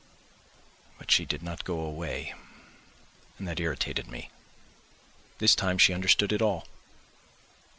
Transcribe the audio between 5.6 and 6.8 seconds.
she understood it all.